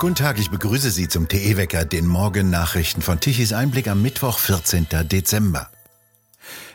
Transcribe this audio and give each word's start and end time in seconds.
Guten 0.00 0.14
Tag, 0.14 0.38
ich 0.38 0.50
begrüße 0.50 0.90
Sie 0.90 1.08
zum 1.08 1.28
TE-Wecker, 1.28 1.84
den 1.84 2.06
Morgen-Nachrichten 2.06 3.02
von 3.02 3.20
Tichys 3.20 3.52
Einblick 3.52 3.86
am 3.86 4.00
Mittwoch, 4.00 4.38
14. 4.38 4.86
Dezember. 5.02 5.68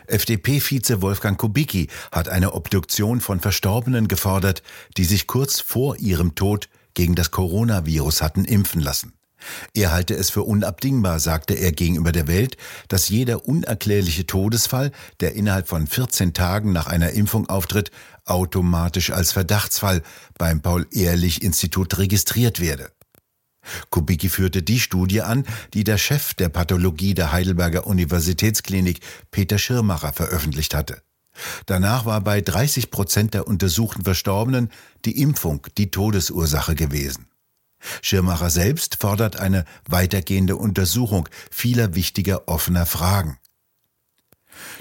FDP-Vize 0.06 1.02
Wolfgang 1.02 1.36
Kubicki 1.36 1.88
hat 2.12 2.28
eine 2.28 2.52
Obduktion 2.52 3.20
von 3.20 3.40
Verstorbenen 3.40 4.06
gefordert, 4.06 4.62
die 4.96 5.04
sich 5.04 5.26
kurz 5.26 5.58
vor 5.58 5.96
ihrem 5.96 6.36
Tod 6.36 6.68
gegen 6.94 7.16
das 7.16 7.32
Coronavirus 7.32 8.22
hatten 8.22 8.44
impfen 8.44 8.80
lassen. 8.80 9.12
Er 9.74 9.90
halte 9.90 10.14
es 10.14 10.30
für 10.30 10.44
unabdingbar, 10.44 11.18
sagte 11.18 11.54
er 11.54 11.72
gegenüber 11.72 12.12
der 12.12 12.28
Welt, 12.28 12.56
dass 12.86 13.08
jeder 13.08 13.48
unerklärliche 13.48 14.26
Todesfall, 14.26 14.92
der 15.18 15.34
innerhalb 15.34 15.66
von 15.66 15.88
14 15.88 16.32
Tagen 16.32 16.72
nach 16.72 16.86
einer 16.86 17.10
Impfung 17.10 17.48
auftritt, 17.48 17.90
automatisch 18.24 19.10
als 19.10 19.32
Verdachtsfall 19.32 20.04
beim 20.38 20.62
Paul-Ehrlich-Institut 20.62 21.98
registriert 21.98 22.60
werde. 22.60 22.92
Kubicki 23.90 24.28
führte 24.28 24.62
die 24.62 24.80
Studie 24.80 25.22
an, 25.22 25.44
die 25.74 25.84
der 25.84 25.98
Chef 25.98 26.34
der 26.34 26.48
Pathologie 26.48 27.14
der 27.14 27.32
Heidelberger 27.32 27.86
Universitätsklinik 27.86 29.00
Peter 29.30 29.58
Schirmacher 29.58 30.12
veröffentlicht 30.12 30.74
hatte. 30.74 31.02
Danach 31.66 32.06
war 32.06 32.20
bei 32.20 32.40
30 32.40 32.90
Prozent 32.90 33.34
der 33.34 33.46
untersuchten 33.46 34.04
Verstorbenen 34.04 34.70
die 35.04 35.20
Impfung 35.20 35.66
die 35.76 35.90
Todesursache 35.90 36.74
gewesen. 36.74 37.26
Schirmacher 38.02 38.50
selbst 38.50 38.96
fordert 39.00 39.36
eine 39.36 39.64
weitergehende 39.88 40.56
Untersuchung 40.56 41.28
vieler 41.50 41.94
wichtiger 41.94 42.48
offener 42.48 42.86
Fragen. 42.86 43.38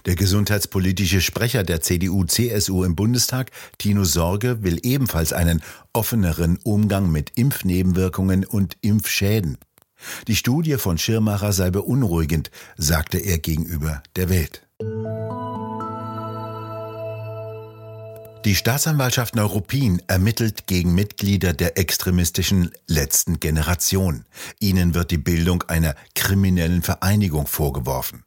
Der 0.05 0.15
gesundheitspolitische 0.15 1.21
Sprecher 1.21 1.63
der 1.63 1.81
CDU-CSU 1.81 2.83
im 2.83 2.95
Bundestag, 2.95 3.51
Tino 3.77 4.03
Sorge, 4.03 4.63
will 4.63 4.79
ebenfalls 4.83 5.33
einen 5.33 5.61
offeneren 5.93 6.59
Umgang 6.63 7.11
mit 7.11 7.31
Impfnebenwirkungen 7.35 8.45
und 8.45 8.77
Impfschäden. 8.81 9.57
Die 10.27 10.35
Studie 10.35 10.75
von 10.75 10.97
Schirmacher 10.97 11.53
sei 11.53 11.71
beunruhigend, 11.71 12.51
sagte 12.77 13.17
er 13.17 13.37
gegenüber 13.37 14.03
der 14.15 14.29
Welt. 14.29 14.61
Die 18.45 18.53
Staatsanwaltschaft 18.53 19.35
Neuruppin 19.35 20.03
ermittelt 20.05 20.67
gegen 20.67 20.93
Mitglieder 20.93 21.53
der 21.53 21.79
extremistischen 21.79 22.69
letzten 22.85 23.39
Generation. 23.39 24.25
Ihnen 24.59 24.93
wird 24.93 25.09
die 25.09 25.17
Bildung 25.17 25.63
einer 25.63 25.95
kriminellen 26.13 26.83
Vereinigung 26.83 27.47
vorgeworfen. 27.47 28.24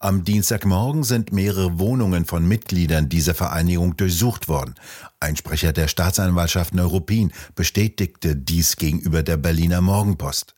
Am 0.00 0.24
Dienstagmorgen 0.24 1.02
sind 1.02 1.32
mehrere 1.32 1.78
Wohnungen 1.78 2.24
von 2.24 2.46
Mitgliedern 2.46 3.08
dieser 3.08 3.34
Vereinigung 3.34 3.96
durchsucht 3.96 4.48
worden. 4.48 4.74
Ein 5.20 5.36
Sprecher 5.36 5.72
der 5.72 5.88
Staatsanwaltschaft 5.88 6.74
Neuruppin 6.74 7.32
bestätigte 7.54 8.36
dies 8.36 8.76
gegenüber 8.76 9.22
der 9.22 9.36
Berliner 9.36 9.80
Morgenpost. 9.80 10.54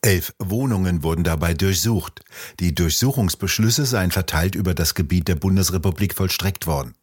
Elf 0.00 0.32
Wohnungen 0.38 1.02
wurden 1.02 1.24
dabei 1.24 1.54
durchsucht. 1.54 2.22
Die 2.60 2.74
Durchsuchungsbeschlüsse 2.74 3.84
seien 3.84 4.10
verteilt 4.10 4.54
über 4.54 4.74
das 4.74 4.94
Gebiet 4.94 5.28
der 5.28 5.34
Bundesrepublik 5.34 6.14
vollstreckt 6.14 6.66
worden. 6.66 6.94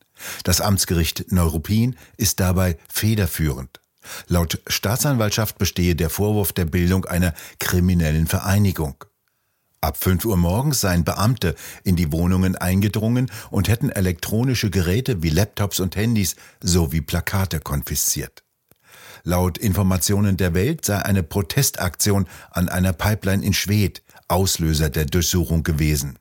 Das 0.43 0.61
Amtsgericht 0.61 1.31
Neuruppin 1.31 1.97
ist 2.15 2.39
dabei 2.39 2.77
federführend. 2.87 3.81
Laut 4.27 4.61
Staatsanwaltschaft 4.67 5.57
bestehe 5.57 5.95
der 5.95 6.09
Vorwurf 6.09 6.53
der 6.53 6.65
Bildung 6.65 7.05
einer 7.05 7.33
kriminellen 7.59 8.27
Vereinigung. 8.27 8.95
Ab 9.85 9.97
5 9.97 10.25
Uhr 10.25 10.35
morgens 10.35 10.81
seien 10.81 11.03
Beamte 11.03 11.53
in 11.83 11.95
die 11.95 12.11
Wohnungen 12.11 12.55
eingedrungen 12.55 13.29
und 13.51 13.67
hätten 13.67 13.91
elektronische 13.91 14.71
Geräte 14.71 15.21
wie 15.21 15.29
Laptops 15.29 15.79
und 15.79 15.95
Handys 15.95 16.35
sowie 16.59 17.01
Plakate 17.01 17.59
konfisziert. 17.59 18.43
Laut 19.23 19.59
Informationen 19.59 20.37
der 20.37 20.55
Welt 20.55 20.85
sei 20.85 20.97
eine 20.97 21.21
Protestaktion 21.21 22.25
an 22.49 22.67
einer 22.67 22.93
Pipeline 22.93 23.45
in 23.45 23.53
Schwedt 23.53 24.01
Auslöser 24.27 24.89
der 24.89 25.05
Durchsuchung 25.05 25.61
gewesen. 25.61 26.17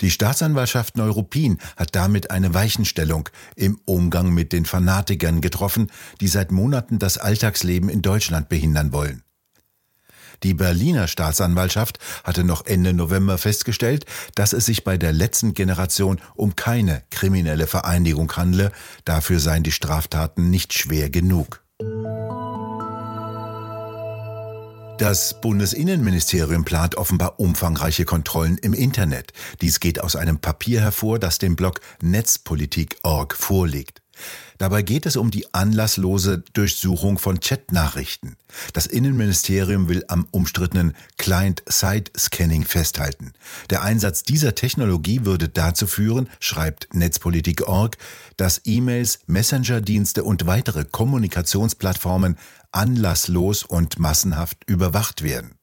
Die 0.00 0.10
Staatsanwaltschaft 0.10 0.96
Neuruppin 0.96 1.58
hat 1.76 1.94
damit 1.94 2.32
eine 2.32 2.54
Weichenstellung 2.54 3.28
im 3.54 3.80
Umgang 3.84 4.34
mit 4.34 4.52
den 4.52 4.64
Fanatikern 4.64 5.40
getroffen, 5.40 5.92
die 6.20 6.28
seit 6.28 6.50
Monaten 6.50 6.98
das 6.98 7.18
Alltagsleben 7.18 7.88
in 7.88 8.02
Deutschland 8.02 8.48
behindern 8.48 8.92
wollen. 8.92 9.23
Die 10.42 10.54
Berliner 10.54 11.08
Staatsanwaltschaft 11.08 11.98
hatte 12.24 12.44
noch 12.44 12.66
Ende 12.66 12.92
November 12.92 13.38
festgestellt, 13.38 14.06
dass 14.34 14.52
es 14.52 14.66
sich 14.66 14.84
bei 14.84 14.98
der 14.98 15.12
letzten 15.12 15.54
Generation 15.54 16.20
um 16.34 16.56
keine 16.56 17.02
kriminelle 17.10 17.66
Vereinigung 17.66 18.34
handle, 18.36 18.72
dafür 19.04 19.40
seien 19.40 19.62
die 19.62 19.72
Straftaten 19.72 20.50
nicht 20.50 20.74
schwer 20.74 21.10
genug. 21.10 21.64
Das 24.98 25.40
Bundesinnenministerium 25.40 26.64
plant 26.64 26.94
offenbar 26.94 27.40
umfangreiche 27.40 28.04
Kontrollen 28.04 28.58
im 28.58 28.72
Internet. 28.72 29.32
Dies 29.60 29.80
geht 29.80 30.00
aus 30.00 30.14
einem 30.14 30.38
Papier 30.38 30.82
hervor, 30.82 31.18
das 31.18 31.38
dem 31.38 31.56
Blog 31.56 31.80
Netzpolitik.org 32.00 33.34
vorliegt. 33.34 34.03
Dabei 34.58 34.82
geht 34.82 35.06
es 35.06 35.16
um 35.16 35.30
die 35.30 35.52
anlasslose 35.52 36.44
Durchsuchung 36.52 37.18
von 37.18 37.40
Chatnachrichten. 37.40 38.36
Das 38.72 38.86
Innenministerium 38.86 39.88
will 39.88 40.04
am 40.08 40.26
umstrittenen 40.30 40.94
Client-Side-Scanning 41.18 42.64
festhalten. 42.64 43.32
Der 43.70 43.82
Einsatz 43.82 44.22
dieser 44.22 44.54
Technologie 44.54 45.24
würde 45.24 45.48
dazu 45.48 45.86
führen, 45.86 46.28
schreibt 46.38 46.94
Netzpolitik.org, 46.94 47.96
dass 48.36 48.60
E-Mails, 48.64 49.20
Messenger-Dienste 49.26 50.24
und 50.24 50.46
weitere 50.46 50.84
Kommunikationsplattformen 50.84 52.38
anlasslos 52.70 53.64
und 53.64 53.98
massenhaft 53.98 54.58
überwacht 54.68 55.22
werden. 55.22 55.58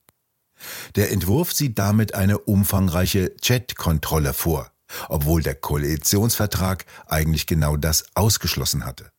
Der 0.95 1.11
Entwurf 1.11 1.53
sieht 1.53 1.79
damit 1.79 2.13
eine 2.13 2.37
umfangreiche 2.37 3.35
Chat-Kontrolle 3.37 4.33
vor 4.33 4.71
obwohl 5.09 5.41
der 5.41 5.55
Koalitionsvertrag 5.55 6.85
eigentlich 7.07 7.47
genau 7.47 7.77
das 7.77 8.05
ausgeschlossen 8.15 8.85
hatte. 8.85 9.09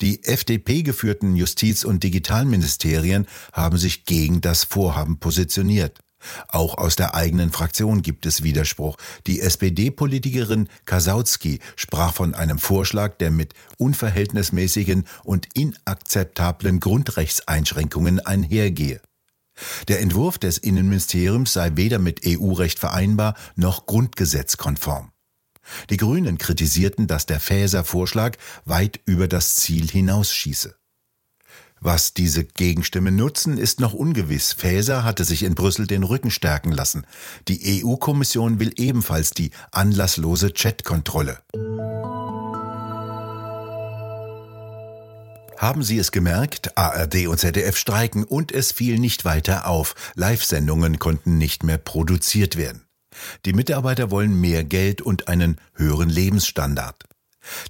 Die 0.00 0.24
FDP 0.24 0.82
geführten 0.82 1.36
Justiz- 1.36 1.84
und 1.84 2.02
Digitalministerien 2.02 3.26
haben 3.52 3.78
sich 3.78 4.04
gegen 4.04 4.40
das 4.40 4.64
Vorhaben 4.64 5.18
positioniert. 5.18 6.00
Auch 6.48 6.78
aus 6.78 6.96
der 6.96 7.14
eigenen 7.14 7.50
Fraktion 7.50 8.02
gibt 8.02 8.26
es 8.26 8.42
Widerspruch. 8.42 8.96
Die 9.26 9.40
SPD-Politikerin 9.40 10.68
Kasautsky 10.86 11.60
sprach 11.76 12.14
von 12.14 12.34
einem 12.34 12.58
Vorschlag, 12.58 13.18
der 13.18 13.30
mit 13.30 13.54
unverhältnismäßigen 13.78 15.06
und 15.24 15.48
inakzeptablen 15.54 16.80
Grundrechtseinschränkungen 16.80 18.20
einhergehe. 18.20 19.00
Der 19.88 20.00
Entwurf 20.00 20.38
des 20.38 20.58
Innenministeriums 20.58 21.52
sei 21.52 21.72
weder 21.74 21.98
mit 21.98 22.22
EU-Recht 22.26 22.78
vereinbar 22.78 23.34
noch 23.56 23.86
grundgesetzkonform. 23.86 25.12
Die 25.90 25.96
Grünen 25.96 26.38
kritisierten, 26.38 27.06
dass 27.06 27.26
der 27.26 27.40
Faeser 27.40 27.84
Vorschlag 27.84 28.36
weit 28.64 29.00
über 29.04 29.28
das 29.28 29.56
Ziel 29.56 29.88
hinausschieße. 29.88 30.74
Was 31.84 32.14
diese 32.14 32.44
Gegenstimmen 32.44 33.16
nutzen, 33.16 33.58
ist 33.58 33.80
noch 33.80 33.92
ungewiss. 33.92 34.52
Faeser 34.52 35.02
hatte 35.02 35.24
sich 35.24 35.42
in 35.42 35.56
Brüssel 35.56 35.88
den 35.88 36.04
Rücken 36.04 36.30
stärken 36.30 36.70
lassen. 36.70 37.04
Die 37.48 37.82
EU-Kommission 37.84 38.60
will 38.60 38.72
ebenfalls 38.76 39.30
die 39.30 39.50
anlasslose 39.72 40.52
Chatkontrolle. 40.52 41.38
Haben 45.62 45.84
Sie 45.84 45.96
es 45.96 46.10
gemerkt? 46.10 46.76
ARD 46.76 47.28
und 47.28 47.38
ZDF 47.38 47.76
streiken 47.76 48.24
und 48.24 48.50
es 48.50 48.72
fiel 48.72 48.98
nicht 48.98 49.24
weiter 49.24 49.68
auf. 49.68 49.94
Live-Sendungen 50.16 50.98
konnten 50.98 51.38
nicht 51.38 51.62
mehr 51.62 51.78
produziert 51.78 52.56
werden. 52.56 52.82
Die 53.44 53.52
Mitarbeiter 53.52 54.10
wollen 54.10 54.40
mehr 54.40 54.64
Geld 54.64 55.00
und 55.02 55.28
einen 55.28 55.60
höheren 55.74 56.08
Lebensstandard. 56.08 57.04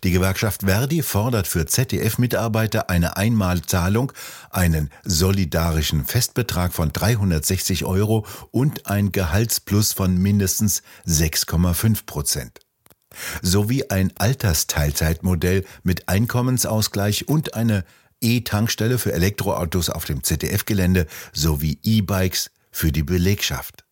Die 0.04 0.10
Gewerkschaft 0.10 0.62
Verdi 0.62 1.03
fordert 1.03 1.47
für 1.47 1.66
ZDF-Mitarbeiter 1.66 2.89
eine 2.89 3.18
Einmalzahlung, 3.18 4.15
einen 4.48 4.88
solidarischen 5.04 6.06
Festbetrag 6.06 6.72
von 6.72 6.95
360 6.95 7.84
Euro 7.84 8.24
und 8.53 8.86
ein 8.86 9.12
Gehaltsplus 9.12 9.92
von 9.92 10.16
mindestens 10.16 10.83
6,5 11.06 12.06
Prozent 12.06 12.61
sowie 13.42 13.84
ein 13.91 14.12
Altersteilzeitmodell 14.16 15.64
mit 15.82 16.09
Einkommensausgleich 16.09 17.28
und 17.28 17.54
eine 17.54 17.84
E-Tankstelle 18.20 18.98
für 18.98 19.12
Elektroautos 19.12 19.91
auf 19.91 20.04
dem 20.04 20.22
ZDF-Gelände 20.22 21.06
sowie 21.32 21.78
E-Bikes 21.82 22.50
für 22.70 22.92
die 22.92 23.03
Belegschaft. 23.03 23.84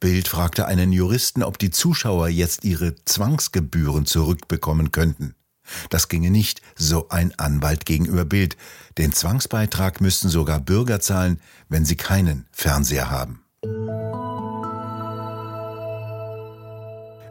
Bild 0.00 0.28
fragte 0.28 0.66
einen 0.66 0.92
Juristen, 0.92 1.42
ob 1.42 1.58
die 1.58 1.70
Zuschauer 1.70 2.28
jetzt 2.28 2.64
ihre 2.64 2.94
Zwangsgebühren 3.04 4.06
zurückbekommen 4.06 4.92
könnten. 4.92 5.34
Das 5.90 6.08
ginge 6.08 6.30
nicht, 6.30 6.62
so 6.76 7.08
ein 7.08 7.38
Anwalt 7.38 7.84
gegenüber 7.84 8.24
Bild. 8.24 8.56
Den 8.96 9.12
Zwangsbeitrag 9.12 10.00
müssten 10.00 10.28
sogar 10.28 10.60
Bürger 10.60 11.00
zahlen, 11.00 11.40
wenn 11.68 11.84
sie 11.84 11.96
keinen 11.96 12.46
Fernseher 12.52 13.10
haben. 13.10 13.42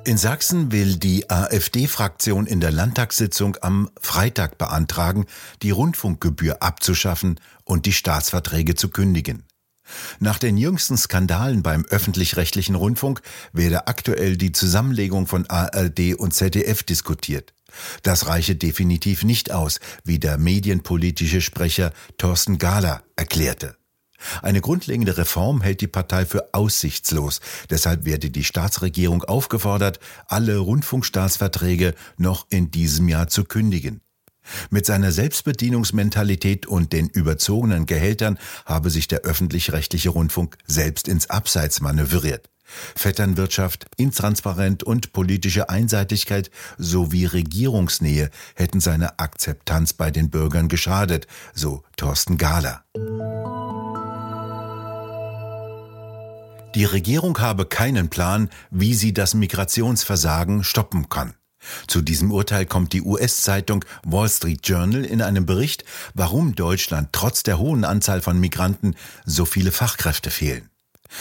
In 0.07 0.17
Sachsen 0.17 0.71
will 0.71 0.95
die 0.95 1.29
AfD-Fraktion 1.29 2.47
in 2.47 2.61
der 2.61 2.71
Landtagssitzung 2.71 3.57
am 3.59 3.89
Freitag 3.99 4.57
beantragen, 4.57 5.25
die 5.63 5.71
Rundfunkgebühr 5.71 6.63
abzuschaffen 6.63 7.41
und 7.65 7.85
die 7.85 7.91
Staatsverträge 7.91 8.75
zu 8.75 8.87
kündigen. 8.87 9.43
Nach 10.21 10.39
den 10.39 10.55
jüngsten 10.55 10.95
Skandalen 10.95 11.61
beim 11.61 11.83
öffentlich-rechtlichen 11.83 12.75
Rundfunk 12.75 13.21
werde 13.51 13.87
aktuell 13.87 14.37
die 14.37 14.53
Zusammenlegung 14.53 15.27
von 15.27 15.45
ARD 15.49 16.15
und 16.17 16.33
ZDF 16.33 16.83
diskutiert. 16.83 17.53
Das 18.01 18.27
reiche 18.27 18.55
definitiv 18.55 19.25
nicht 19.25 19.51
aus, 19.51 19.81
wie 20.05 20.19
der 20.19 20.37
medienpolitische 20.37 21.41
Sprecher 21.41 21.91
Thorsten 22.17 22.59
Gahler 22.59 23.03
erklärte. 23.17 23.75
Eine 24.41 24.61
grundlegende 24.61 25.17
Reform 25.17 25.61
hält 25.61 25.81
die 25.81 25.87
Partei 25.87 26.25
für 26.25 26.53
aussichtslos. 26.53 27.39
Deshalb 27.69 28.05
werde 28.05 28.29
die 28.29 28.43
Staatsregierung 28.43 29.23
aufgefordert, 29.23 29.99
alle 30.27 30.57
Rundfunkstaatsverträge 30.57 31.93
noch 32.17 32.47
in 32.49 32.71
diesem 32.71 33.09
Jahr 33.09 33.27
zu 33.27 33.43
kündigen. 33.43 34.01
Mit 34.69 34.85
seiner 34.85 35.11
Selbstbedienungsmentalität 35.11 36.65
und 36.65 36.93
den 36.93 37.09
überzogenen 37.09 37.85
Gehältern 37.85 38.39
habe 38.65 38.89
sich 38.89 39.07
der 39.07 39.21
öffentlich-rechtliche 39.21 40.09
Rundfunk 40.09 40.57
selbst 40.65 41.07
ins 41.07 41.29
Abseits 41.29 41.81
manövriert. 41.81 42.49
Vetternwirtschaft, 42.95 43.85
Intransparent 43.95 44.83
und 44.83 45.13
politische 45.13 45.69
Einseitigkeit 45.69 46.51
sowie 46.77 47.25
Regierungsnähe 47.25 48.29
hätten 48.55 48.81
seiner 48.81 49.19
Akzeptanz 49.19 49.93
bei 49.93 50.11
den 50.11 50.29
Bürgern 50.29 50.67
geschadet, 50.67 51.27
so 51.53 51.83
Thorsten 51.95 52.37
Gahler. 52.37 52.83
Die 56.75 56.85
Regierung 56.85 57.39
habe 57.39 57.65
keinen 57.65 58.09
Plan, 58.09 58.49
wie 58.69 58.93
sie 58.93 59.13
das 59.13 59.33
Migrationsversagen 59.33 60.63
stoppen 60.63 61.09
kann. 61.09 61.33
Zu 61.87 62.01
diesem 62.01 62.31
Urteil 62.31 62.65
kommt 62.65 62.93
die 62.93 63.01
US-Zeitung 63.01 63.83
Wall 64.03 64.29
Street 64.29 64.67
Journal 64.67 65.03
in 65.03 65.21
einem 65.21 65.45
Bericht, 65.45 65.85
warum 66.13 66.55
Deutschland 66.55 67.09
trotz 67.11 67.43
der 67.43 67.57
hohen 67.57 67.83
Anzahl 67.83 68.21
von 68.21 68.39
Migranten 68.39 68.95
so 69.25 69.45
viele 69.45 69.71
Fachkräfte 69.71 70.29
fehlen. 70.29 70.69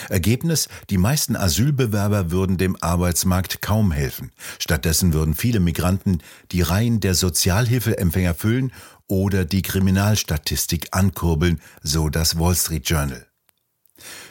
Ergebnis, 0.09 0.69
die 0.91 0.99
meisten 0.99 1.37
Asylbewerber 1.37 2.31
würden 2.31 2.59
dem 2.59 2.77
Arbeitsmarkt 2.81 3.63
kaum 3.63 3.93
helfen. 3.93 4.33
Stattdessen 4.59 5.13
würden 5.13 5.35
viele 5.35 5.61
Migranten 5.61 6.23
die 6.51 6.63
Reihen 6.63 7.01
der 7.01 7.15
Sozialhilfeempfänger 7.15 8.35
füllen 8.35 8.73
oder 9.07 9.45
die 9.45 9.63
Kriminalstatistik 9.63 10.89
ankurbeln, 10.91 11.61
so 11.83 12.09
das 12.09 12.39
Wall 12.39 12.57
Street 12.57 12.89
Journal. 12.89 13.26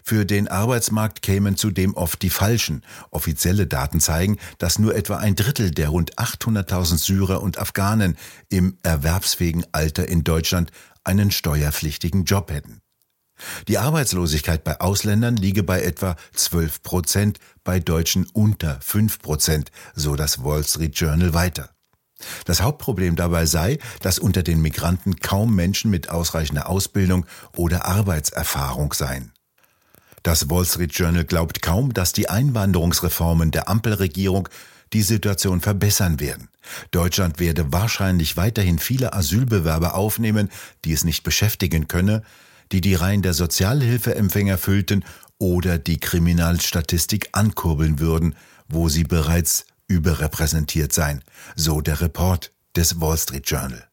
Für 0.04 0.26
den 0.26 0.48
Arbeitsmarkt 0.48 1.22
kämen 1.22 1.58
zudem 1.58 1.96
oft 1.96 2.22
die 2.22 2.30
falschen. 2.30 2.84
Offizielle 3.12 3.68
Daten 3.68 4.00
zeigen, 4.00 4.38
dass 4.58 4.80
nur 4.80 4.96
etwa 4.96 5.18
ein 5.18 5.36
Drittel 5.36 5.72
der 5.72 5.90
rund 5.90 6.16
800.000 6.18 6.98
Syrer 6.98 7.42
und 7.42 7.58
Afghanen 7.58 8.18
im 8.50 8.78
erwerbsfähigen 8.84 9.66
Alter 9.72 10.08
in 10.08 10.24
Deutschland 10.24 10.72
einen 11.04 11.32
steuerpflichtigen 11.32 12.26
Job 12.26 12.52
hätten. 12.52 12.82
Die 13.68 13.78
Arbeitslosigkeit 13.78 14.64
bei 14.64 14.80
Ausländern 14.80 15.36
liege 15.36 15.64
bei 15.64 15.82
etwa 15.82 16.16
12 16.34 16.84
Prozent, 16.84 17.40
bei 17.64 17.80
Deutschen 17.80 18.28
unter 18.32 18.80
5 18.82 19.20
Prozent, 19.20 19.72
so 19.94 20.16
das 20.16 20.44
Wall 20.44 20.64
Street 20.64 20.96
Journal 20.96 21.34
weiter. 21.34 21.70
Das 22.46 22.62
Hauptproblem 22.62 23.18
dabei 23.18 23.46
sei, 23.46 23.78
dass 24.02 24.20
unter 24.20 24.42
den 24.42 24.62
Migranten 24.62 25.18
kaum 25.18 25.54
Menschen 25.54 25.92
mit 25.92 26.10
ausreichender 26.10 26.70
Ausbildung 26.70 27.26
oder 27.56 27.86
Arbeitserfahrung 27.86 28.94
seien. 28.94 29.35
Das 30.26 30.50
Wall 30.50 30.66
Street 30.66 30.92
Journal 30.92 31.24
glaubt 31.24 31.62
kaum, 31.62 31.94
dass 31.94 32.12
die 32.12 32.30
Einwanderungsreformen 32.30 33.52
der 33.52 33.70
Ampelregierung 33.70 34.50
die 34.92 35.04
Situation 35.04 35.62
verbessern 35.62 36.20
werden. 36.20 36.50
Deutschland 36.90 37.40
werde 37.40 37.72
wahrscheinlich 37.72 38.36
weiterhin 38.36 38.80
viele 38.80 39.14
Asylbewerber 39.14 39.94
aufnehmen, 39.94 40.50
die 40.84 40.94
es 40.94 41.04
nicht 41.04 41.22
beschäftigen 41.22 41.88
könne, 41.88 42.24
die 42.72 42.82
die 42.82 42.96
Reihen 42.96 43.22
der 43.22 43.36
Sozialhilfeempfänger 43.36 44.58
füllten 44.58 45.06
oder 45.38 45.78
die 45.78 46.00
Kriminalstatistik 46.00 47.30
ankurbeln 47.34 48.00
würden, 48.00 48.34
wo 48.68 48.90
sie 48.90 49.04
bereits 49.04 49.68
überrepräsentiert 49.88 50.92
seien, 50.92 51.24
so 51.56 51.82
der 51.82 52.02
Report 52.02 52.52
des 52.76 53.00
Wall 53.00 53.20
Street 53.20 53.48
Journal. 53.48 53.88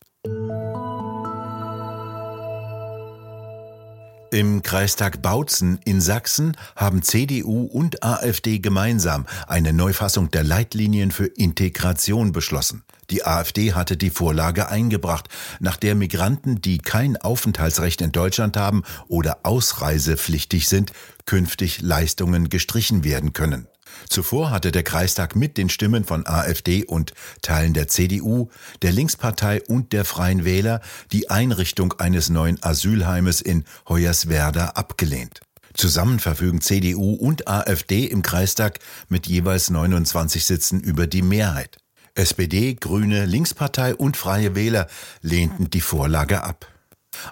Im 4.32 4.62
Kreistag 4.62 5.20
Bautzen 5.20 5.78
in 5.84 6.00
Sachsen 6.00 6.56
haben 6.74 7.02
CDU 7.02 7.64
und 7.64 8.02
AfD 8.02 8.60
gemeinsam 8.60 9.26
eine 9.46 9.74
Neufassung 9.74 10.30
der 10.30 10.42
Leitlinien 10.42 11.10
für 11.10 11.26
Integration 11.26 12.32
beschlossen. 12.32 12.82
Die 13.10 13.26
AfD 13.26 13.74
hatte 13.74 13.98
die 13.98 14.08
Vorlage 14.08 14.70
eingebracht, 14.70 15.28
nach 15.60 15.76
der 15.76 15.94
Migranten, 15.94 16.62
die 16.62 16.78
kein 16.78 17.18
Aufenthaltsrecht 17.18 18.00
in 18.00 18.10
Deutschland 18.10 18.56
haben 18.56 18.84
oder 19.06 19.40
ausreisepflichtig 19.42 20.66
sind, 20.66 20.94
künftig 21.26 21.82
Leistungen 21.82 22.48
gestrichen 22.48 23.04
werden 23.04 23.34
können. 23.34 23.68
Zuvor 24.08 24.50
hatte 24.50 24.72
der 24.72 24.82
Kreistag 24.82 25.36
mit 25.36 25.56
den 25.56 25.68
Stimmen 25.68 26.04
von 26.04 26.26
AfD 26.26 26.84
und 26.84 27.12
Teilen 27.42 27.74
der 27.74 27.88
CDU, 27.88 28.48
der 28.82 28.92
Linkspartei 28.92 29.62
und 29.62 29.92
der 29.92 30.04
Freien 30.04 30.44
Wähler 30.44 30.80
die 31.12 31.30
Einrichtung 31.30 31.94
eines 31.94 32.30
neuen 32.30 32.62
Asylheimes 32.62 33.40
in 33.40 33.64
Hoyerswerda 33.88 34.70
abgelehnt. 34.70 35.40
Zusammen 35.74 36.18
verfügen 36.18 36.60
CDU 36.60 37.14
und 37.14 37.48
AfD 37.48 38.04
im 38.04 38.22
Kreistag 38.22 38.78
mit 39.08 39.26
jeweils 39.26 39.70
29 39.70 40.44
Sitzen 40.44 40.80
über 40.80 41.06
die 41.06 41.22
Mehrheit. 41.22 41.78
SPD, 42.14 42.74
Grüne, 42.74 43.24
Linkspartei 43.24 43.94
und 43.94 44.18
Freie 44.18 44.54
Wähler 44.54 44.86
lehnten 45.22 45.70
die 45.70 45.80
Vorlage 45.80 46.42
ab. 46.42 46.71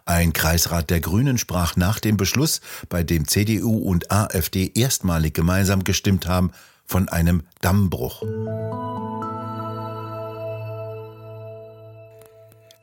Ein 0.04 0.32
Kreisrat 0.32 0.90
der 0.90 1.00
Grünen 1.00 1.38
sprach 1.38 1.76
nach 1.76 2.00
dem 2.00 2.16
Beschluss, 2.16 2.60
bei 2.88 3.02
dem 3.02 3.26
CDU 3.26 3.78
und 3.78 4.10
AfD 4.10 4.72
erstmalig 4.74 5.34
gemeinsam 5.34 5.84
gestimmt 5.84 6.26
haben, 6.26 6.52
von 6.84 7.08
einem 7.08 7.42
Dammbruch. 7.60 8.22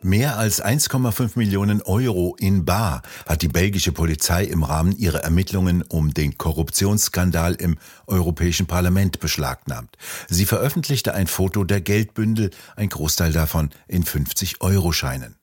Mehr 0.01 0.37
als 0.37 0.63
1,5 0.63 1.31
Millionen 1.35 1.81
Euro 1.81 2.37
in 2.39 2.63
Bar 2.63 3.01
hat 3.25 3.41
die 3.41 3.49
belgische 3.49 3.91
Polizei 3.91 4.45
im 4.45 4.63
Rahmen 4.63 4.95
ihrer 4.95 5.23
Ermittlungen 5.23 5.81
um 5.81 6.13
den 6.13 6.37
Korruptionsskandal 6.37 7.55
im 7.55 7.77
Europäischen 8.05 8.67
Parlament 8.67 9.19
beschlagnahmt. 9.19 9.97
Sie 10.29 10.45
veröffentlichte 10.45 11.13
ein 11.13 11.27
Foto 11.27 11.65
der 11.65 11.81
Geldbündel, 11.81 12.51
ein 12.77 12.87
Großteil 12.87 13.33
davon 13.33 13.71
in 13.87 14.05
50-Euro-Scheinen. 14.05 15.35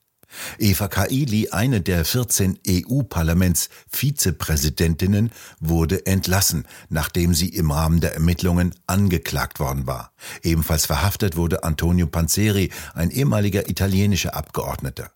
Eva 0.59 0.89
Kaili, 0.89 1.51
eine 1.51 1.81
der 1.81 2.05
14 2.05 2.58
EU-Parlaments-Vizepräsidentinnen, 2.67 5.31
wurde 5.61 6.05
entlassen, 6.06 6.67
nachdem 6.89 7.35
sie 7.35 7.49
im 7.49 7.70
Rahmen 7.70 8.01
der 8.01 8.15
Ermittlungen 8.15 8.75
angeklagt 8.87 9.61
worden 9.61 9.87
war. 9.87 10.13
Ebenfalls 10.43 10.87
verhaftet 10.87 11.37
wurde 11.37 11.63
Antonio 11.65 12.06
Panzeri, 12.06 12.70
ein 12.94 13.11
ehemaliger 13.11 13.69
italienischer 13.69 14.35
Abgeordneter. 14.35 15.11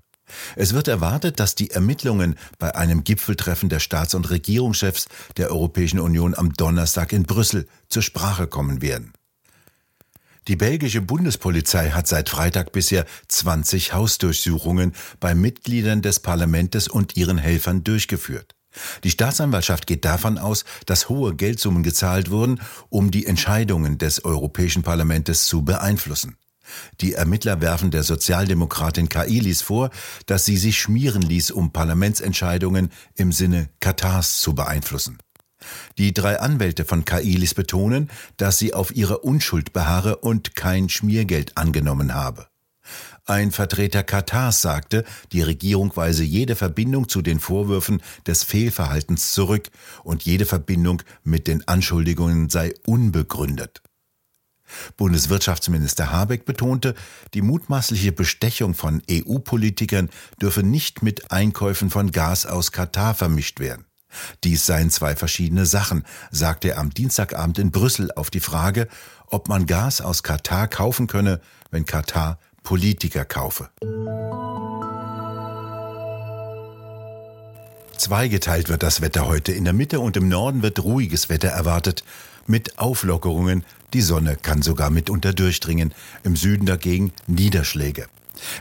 Es 0.57 0.75
wird 0.75 0.89
erwartet, 0.89 1.41
dass 1.41 1.55
die 1.55 1.71
Ermittlungen 1.71 2.37
bei 2.59 2.75
einem 2.75 3.05
Gipfeltreffen 3.05 3.69
der 3.69 3.81
Staats- 3.81 4.15
und 4.15 4.31
Regierungschefs 4.31 5.07
der 5.37 5.51
Europäischen 5.51 6.01
Union 6.01 6.35
am 6.35 6.53
Donnerstag 6.53 7.13
in 7.13 7.25
Brüssel 7.25 7.67
zur 7.89 8.03
Sprache 8.03 8.47
kommen 8.47 8.83
werden. 8.83 9.13
Die 10.47 10.57
belgische 10.57 11.01
Bundespolizei 11.01 11.91
hat 11.91 12.07
seit 12.07 12.29
Freitag 12.29 12.73
bisher 12.73 13.05
20 13.29 13.93
Hausdurchsuchungen 13.93 14.95
bei 15.21 15.35
Mitgliedern 15.35 16.03
des 16.03 16.21
Parlaments 16.21 16.89
und 16.89 17.17
ihren 17.17 17.39
Helfern 17.39 17.85
durchgeführt. 17.85 18.55
Die 19.05 19.11
Staatsanwaltschaft 19.11 19.87
geht 19.87 20.05
davon 20.05 20.39
aus, 20.39 20.65
dass 20.87 21.09
hohe 21.09 21.35
Geldsummen 21.35 21.83
gezahlt 21.83 22.31
wurden, 22.31 22.61
um 22.89 23.11
die 23.11 23.27
Entscheidungen 23.27 23.99
des 23.99 24.25
Europäischen 24.25 24.83
Parlaments 24.83 25.47
zu 25.47 25.63
beeinflussen. 25.63 26.37
Die 27.01 27.15
Ermittler 27.15 27.61
werfen 27.61 27.91
der 27.91 28.03
Sozialdemokratin 28.03 29.09
Kailis 29.09 29.63
vor, 29.63 29.91
dass 30.27 30.45
sie 30.45 30.59
sich 30.59 30.79
schmieren 30.79 31.23
ließ, 31.23 31.51
um 31.51 31.73
Parlamentsentscheidungen 31.73 32.91
im 33.15 33.33
Sinne 33.33 33.71
Katars 33.81 34.41
zu 34.41 34.55
beeinflussen. 34.55 35.19
Die 35.99 36.15
drei 36.15 36.41
Anwälte 36.41 36.85
von 36.85 37.05
Kailis 37.05 37.55
betonen, 37.55 38.11
dass 38.37 38.59
sie 38.59 38.75
auf 38.75 38.95
ihrer 38.95 39.25
Unschuld 39.25 39.73
beharre 39.73 40.17
und 40.17 40.57
kein 40.57 40.89
Schmiergeld 40.89 41.57
angenommen 41.57 42.15
habe. 42.15 42.49
Ein 43.27 43.53
Vertreter 43.53 44.03
Katars 44.03 44.63
sagte, 44.63 45.05
die 45.33 45.43
Regierung 45.43 45.95
weise 45.95 46.25
jede 46.25 46.57
Verbindung 46.57 47.11
zu 47.11 47.21
den 47.21 47.41
Vorwürfen 47.41 48.01
des 48.27 48.43
Fehlverhaltens 48.43 49.33
zurück 49.33 49.69
und 50.03 50.23
jede 50.23 50.47
Verbindung 50.47 51.03
mit 51.25 51.47
den 51.47 51.67
Anschuldigungen 51.69 52.49
sei 52.49 52.73
unbegründet. 52.87 53.83
Bundeswirtschaftsminister 54.97 56.11
Habeck 56.11 56.45
betonte, 56.45 56.95
die 57.35 57.43
mutmaßliche 57.43 58.13
Bestechung 58.13 58.75
von 58.75 59.03
EU-Politikern 59.11 60.09
dürfe 60.41 60.63
nicht 60.63 61.03
mit 61.03 61.31
Einkäufen 61.31 61.91
von 61.91 62.11
Gas 62.11 62.47
aus 62.47 62.73
Katar 62.73 63.15
vermischt 63.15 63.61
werden. 63.61 63.88
Dies 64.45 64.67
seien 64.67 64.91
zwei 64.91 65.17
verschiedene 65.17 65.67
Sachen, 65.67 66.05
sagte 66.31 66.71
er 66.71 66.79
am 66.79 66.91
Dienstagabend 66.91 67.59
in 67.59 67.71
Brüssel 67.71 68.11
auf 68.13 68.31
die 68.31 68.41
Frage, 68.41 68.89
ob 69.27 69.49
man 69.49 69.67
Gas 69.67 70.01
aus 70.01 70.23
Katar 70.23 70.69
kaufen 70.69 71.07
könne, 71.07 71.41
wenn 71.71 71.85
Katar 71.85 72.39
Politiker 72.63 73.25
kaufe. 73.25 73.71
Zweigeteilt 77.97 78.69
wird 78.69 78.83
das 78.83 79.01
Wetter 79.01 79.27
heute. 79.27 79.53
In 79.53 79.65
der 79.65 79.73
Mitte 79.73 80.01
und 80.01 80.17
im 80.17 80.29
Norden 80.29 80.63
wird 80.63 80.83
ruhiges 80.83 81.29
Wetter 81.29 81.49
erwartet, 81.49 82.05
mit 82.47 82.79
Auflockerungen. 82.79 83.65
Die 83.93 84.03
Sonne 84.03 84.37
kann 84.37 84.63
sogar 84.63 84.91
mitunter 84.91 85.33
durchdringen, 85.33 85.93
im 86.23 86.37
Süden 86.37 86.65
dagegen 86.65 87.13
Niederschläge. 87.27 88.07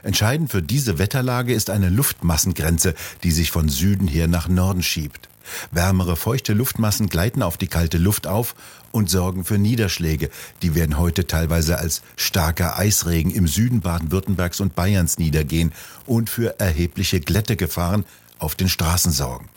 Entscheidend 0.04 0.52
für 0.52 0.62
diese 0.62 1.00
Wetterlage 1.00 1.54
ist 1.54 1.70
eine 1.70 1.90
Luftmassengrenze, 1.90 2.94
die 3.24 3.32
sich 3.32 3.52
von 3.52 3.70
Süden 3.70 4.08
her 4.08 4.28
nach 4.28 4.48
Norden 4.48 4.84
schiebt. 4.84 5.30
Wärmere, 5.72 6.16
feuchte 6.16 6.54
Luftmassen 6.54 7.08
gleiten 7.08 7.42
auf 7.42 7.58
die 7.58 7.68
kalte 7.68 7.98
Luft 7.98 8.28
auf 8.28 8.56
und 8.92 9.10
sorgen 9.10 9.46
für 9.46 9.58
Niederschläge. 9.58 10.30
Die 10.62 10.76
werden 10.76 10.98
heute 10.98 11.28
teilweise 11.28 11.78
als 11.78 12.02
starker 12.16 12.78
Eisregen 12.78 13.32
im 13.32 13.48
Süden 13.48 13.82
Baden-Württembergs 13.82 14.60
und 14.60 14.76
Bayerns 14.76 15.18
niedergehen 15.18 15.72
und 16.06 16.30
für 16.30 16.60
erhebliche 16.60 17.20
Glättegefahren 17.20 18.06
auf 18.40 18.56
den 18.56 18.70
Straßen 18.70 19.12
sorgen. 19.12 19.50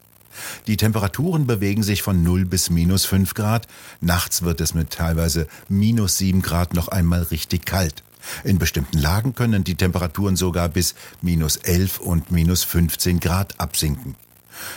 Die 0.67 0.77
Temperaturen 0.77 1.47
bewegen 1.47 1.83
sich 1.83 2.03
von 2.03 2.23
0 2.23 2.45
bis 2.45 2.71
minus 2.71 3.05
5 3.05 3.35
Grad. 3.35 3.67
Nachts 4.00 4.43
wird 4.43 4.61
es 4.61 4.75
mit 4.75 4.91
teilweise 4.91 5.49
minus 5.69 6.19
7 6.19 6.41
Grad 6.41 6.73
noch 6.75 6.89
einmal 6.89 7.23
richtig 7.25 7.67
kalt. 7.67 8.03
In 8.45 8.59
bestimmten 8.59 8.99
Lagen 8.99 9.35
können 9.35 9.65
die 9.65 9.75
Temperaturen 9.75 10.37
sogar 10.37 10.69
bis 10.69 10.95
minus 11.23 11.57
11 11.57 12.00
und 12.00 12.31
minus 12.31 12.65
15 12.65 13.21
Grad 13.21 13.59
absinken. 13.59 14.17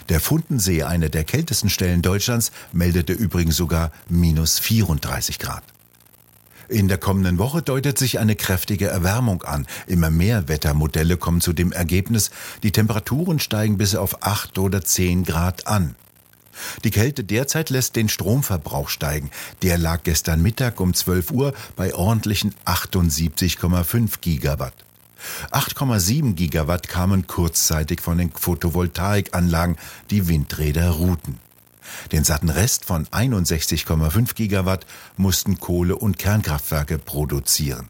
Der 0.09 0.19
Fundensee, 0.19 0.83
eine 0.83 1.09
der 1.09 1.23
kältesten 1.23 1.69
Stellen 1.69 2.01
Deutschlands, 2.01 2.51
meldete 2.71 3.13
übrigens 3.13 3.57
sogar 3.57 3.91
minus 4.09 4.59
34 4.59 5.39
Grad. 5.39 5.63
In 6.69 6.88
der 6.88 6.97
kommenden 6.97 7.38
Woche 7.38 7.62
deutet 7.62 7.97
sich 7.97 8.19
eine 8.19 8.35
kräftige 8.35 8.88
Erwärmung 8.88 9.43
an. 9.43 9.67
Immer 9.85 10.09
mehr 10.09 10.47
Wettermodelle 10.47 11.17
kommen 11.17 11.41
zu 11.41 11.53
dem 11.53 11.71
Ergebnis, 11.71 12.31
die 12.63 12.71
Temperaturen 12.71 13.39
steigen 13.39 13.77
bis 13.77 13.95
auf 13.95 14.23
8 14.23 14.57
oder 14.57 14.83
10 14.83 15.23
Grad 15.23 15.67
an. 15.67 15.95
Die 16.83 16.91
Kälte 16.91 17.24
derzeit 17.24 17.69
lässt 17.69 17.95
den 17.95 18.10
Stromverbrauch 18.10 18.89
steigen. 18.89 19.29
Der 19.62 19.77
lag 19.77 20.03
gestern 20.03 20.41
Mittag 20.41 20.79
um 20.79 20.93
12 20.93 21.31
Uhr 21.31 21.53
bei 21.75 21.93
ordentlichen 21.93 22.53
78,5 22.65 24.19
Gigawatt. 24.22 24.74
8,7 25.51 26.33
Gigawatt 26.33 26.89
kamen 26.89 27.27
kurzzeitig 27.27 28.01
von 28.01 28.17
den 28.17 28.31
Photovoltaikanlagen, 28.31 29.77
die 30.10 30.27
Windräder 30.27 30.89
ruhten. 30.91 31.39
Den 32.12 32.24
satten 32.24 32.50
Rest 32.50 32.86
von 32.86 33.07
61,5 33.07 34.36
Gigawatt 34.36 34.86
mussten 35.17 35.60
Kohle- 35.60 35.95
und 35.95 36.17
Kernkraftwerke 36.17 36.98
produzieren. 36.98 37.89